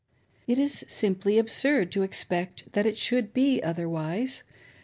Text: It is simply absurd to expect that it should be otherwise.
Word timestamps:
It 0.47 0.57
is 0.57 0.83
simply 0.87 1.37
absurd 1.37 1.91
to 1.91 2.01
expect 2.01 2.71
that 2.71 2.87
it 2.87 2.97
should 2.97 3.35
be 3.35 3.61
otherwise. 3.61 4.41